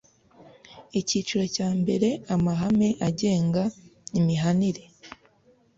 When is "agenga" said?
3.07-3.63